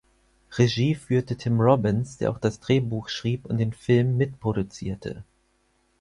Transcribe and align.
Regie 0.57 0.95
führte 0.95 1.35
Tim 1.37 1.61
Robbins, 1.61 2.17
der 2.17 2.31
auch 2.31 2.39
das 2.39 2.59
Drehbuch 2.59 3.07
schrieb 3.07 3.45
und 3.45 3.59
den 3.59 3.71
Film 3.71 4.17
mitproduzierte. 4.17 5.23